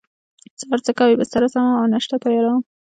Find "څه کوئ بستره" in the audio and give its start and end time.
0.85-1.47